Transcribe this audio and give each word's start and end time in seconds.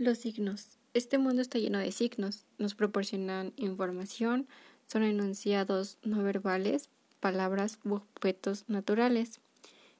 Los 0.00 0.16
signos. 0.16 0.78
Este 0.94 1.18
mundo 1.18 1.42
está 1.42 1.58
lleno 1.58 1.76
de 1.76 1.92
signos. 1.92 2.46
Nos 2.56 2.74
proporcionan 2.74 3.52
información, 3.56 4.48
son 4.86 5.02
enunciados 5.02 5.98
no 6.02 6.22
verbales, 6.22 6.88
palabras 7.20 7.78
u 7.84 7.96
objetos 7.96 8.64
naturales. 8.66 9.40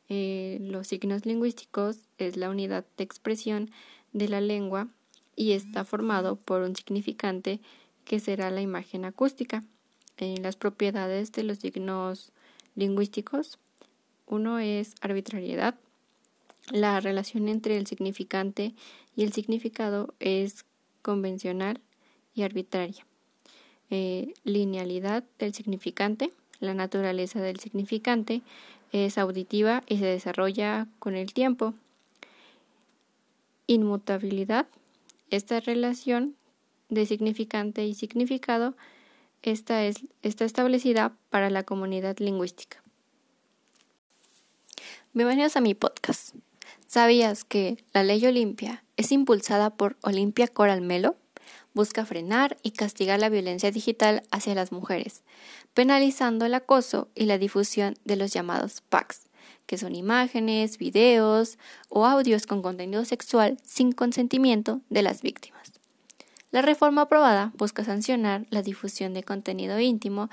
Eh, 0.09 0.57
los 0.63 0.87
signos 0.87 1.27
lingüísticos 1.27 1.99
es 2.17 2.39
la 2.39 2.49
unidad 2.49 2.87
de 2.97 3.05
expresión 3.05 3.69
de 4.15 4.29
la 4.29 4.41
lengua 4.41 4.89
y 5.37 5.53
está 5.53 5.85
formado 5.85 6.37
por 6.37 6.63
un 6.63 6.75
significante 6.75 7.61
que 8.07 8.21
será 8.21 8.51
la 8.51 8.63
imagen 8.63 9.05
acústica. 9.05 9.65
Eh, 10.17 10.37
las 10.41 10.57
propiedades 10.57 11.31
de 11.33 11.43
los 11.43 11.59
signos 11.59 12.33
lingüísticos, 12.75 13.59
uno 14.25 14.61
es 14.61 14.95
arbitrariedad, 15.03 15.75
la 16.71 17.01
relación 17.01 17.49
entre 17.49 17.77
el 17.77 17.87
significante 17.87 18.75
y 19.17 19.25
el 19.25 19.33
significado 19.33 20.15
es 20.21 20.65
convencional 21.03 21.81
y 22.35 22.43
arbitraria. 22.43 23.07
Eh, 23.91 24.35
linealidad 24.45 25.25
del 25.39 25.53
significante. 25.53 26.33
La 26.61 26.75
naturaleza 26.75 27.41
del 27.41 27.59
significante 27.59 28.43
es 28.93 29.19
auditiva 29.19 29.83
y 29.89 29.99
se 29.99 30.07
desarrolla 30.07 30.87
con 30.99 31.17
el 31.17 31.33
tiempo. 31.33 31.75
Inmutabilidad. 33.67 34.67
Esta 35.31 35.61
relación 35.61 36.37
de 36.89 37.07
significante 37.07 37.85
y 37.85 37.95
significado 37.95 38.75
esta 39.43 39.85
es, 39.85 40.05
está 40.23 40.45
establecida 40.45 41.17
para 41.31 41.51
la 41.51 41.63
comunidad 41.63 42.19
lingüística. 42.19 42.83
Bienvenidos 45.15 45.57
a 45.57 45.61
mi 45.61 45.75
podcast. 45.75 46.35
¿Sabías 46.91 47.45
que 47.45 47.77
la 47.93 48.03
ley 48.03 48.27
Olimpia 48.27 48.83
es 48.97 49.13
impulsada 49.13 49.71
por 49.71 49.97
Olimpia 50.03 50.49
Coral 50.49 50.81
Melo? 50.81 51.15
Busca 51.73 52.05
frenar 52.05 52.57
y 52.65 52.73
castigar 52.73 53.21
la 53.21 53.29
violencia 53.29 53.71
digital 53.71 54.25
hacia 54.33 54.57
las 54.57 54.73
mujeres, 54.73 55.23
penalizando 55.73 56.47
el 56.47 56.55
acoso 56.55 57.07
y 57.15 57.27
la 57.27 57.39
difusión 57.39 57.95
de 58.05 58.17
los 58.17 58.33
llamados 58.33 58.81
PACs, 58.89 59.29
que 59.67 59.79
son 59.79 59.95
imágenes, 59.95 60.79
videos 60.79 61.59
o 61.91 62.07
audios 62.07 62.49
con 62.49 62.61
contenido 62.61 63.05
sexual 63.05 63.59
sin 63.65 63.93
consentimiento 63.93 64.81
de 64.91 65.03
las 65.03 65.23
víctimas. 65.23 65.71
La 66.51 66.61
reforma 66.61 67.03
aprobada 67.03 67.53
busca 67.57 67.85
sancionar 67.85 68.47
la 68.51 68.63
difusión 68.63 69.15
de 69.15 69.23
contenido 69.23 69.79
íntimo 69.79 70.29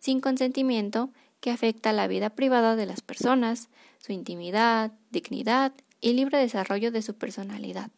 sin 0.00 0.18
consentimiento 0.18 1.10
que 1.38 1.52
afecta 1.52 1.92
la 1.92 2.08
vida 2.08 2.30
privada 2.30 2.74
de 2.74 2.86
las 2.86 3.00
personas, 3.00 3.68
su 4.00 4.10
intimidad, 4.10 4.90
dignidad 5.12 5.72
y 6.00 6.12
libre 6.12 6.38
desarrollo 6.38 6.90
de 6.90 7.02
su 7.02 7.14
personalidad. 7.14 7.90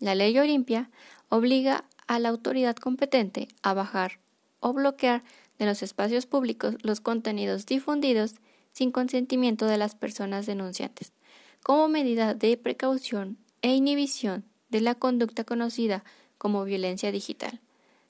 La 0.00 0.14
ley 0.14 0.38
Olimpia 0.38 0.90
obliga 1.28 1.84
a 2.06 2.18
la 2.18 2.28
autoridad 2.28 2.76
competente 2.76 3.48
a 3.62 3.74
bajar 3.74 4.18
o 4.60 4.72
bloquear 4.72 5.22
de 5.58 5.66
los 5.66 5.82
espacios 5.82 6.26
públicos 6.26 6.76
los 6.82 7.00
contenidos 7.00 7.66
difundidos 7.66 8.34
sin 8.72 8.90
consentimiento 8.90 9.66
de 9.66 9.78
las 9.78 9.94
personas 9.94 10.46
denunciantes, 10.46 11.12
como 11.62 11.88
medida 11.88 12.34
de 12.34 12.56
precaución 12.56 13.38
e 13.60 13.74
inhibición 13.74 14.44
de 14.70 14.80
la 14.80 14.94
conducta 14.94 15.44
conocida 15.44 16.04
como 16.38 16.64
violencia 16.64 17.12
digital. 17.12 17.60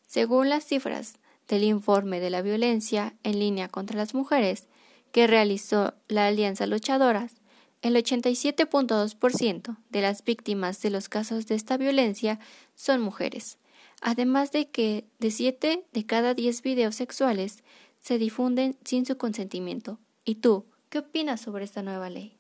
Según 0.07 0.48
las 0.48 0.64
cifras 0.64 1.14
del 1.48 1.64
informe 1.64 2.20
de 2.20 2.31
la 2.31 2.41
violencia 2.41 3.14
en 3.23 3.39
línea 3.39 3.69
contra 3.69 3.97
las 3.97 4.14
mujeres 4.14 4.67
que 5.11 5.27
realizó 5.27 5.95
la 6.09 6.29
Alianza 6.29 6.67
Luchadoras, 6.67 7.42
el 7.83 7.97
87.2% 7.97 9.77
de 9.91 10.01
las 10.01 10.25
víctimas 10.25 10.81
de 10.81 10.91
los 10.91 11.09
casos 11.09 11.47
de 11.47 11.57
esta 11.57 11.77
violencia 11.77 12.39
son 12.75 13.01
mujeres, 13.01 13.59
además 14.01 14.53
de 14.53 14.71
que 14.71 15.05
de 15.19 15.31
7 15.31 15.85
de 15.93 16.07
cada 16.07 16.35
10 16.35 16.63
videos 16.63 16.95
sexuales 16.95 17.63
se 18.01 18.19
difunden 18.19 18.77
sin 18.85 19.05
su 19.05 19.17
consentimiento. 19.17 19.98
¿Y 20.25 20.37
tú, 20.37 20.65
qué 20.89 21.01
opinas 21.01 21.41
sobre 21.41 21.65
esta 21.65 21.83
nueva 21.83 22.09
ley? 22.09 22.37